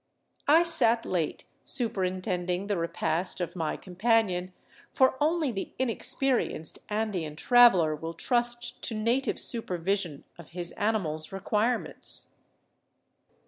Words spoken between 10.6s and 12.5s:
animal's requirements.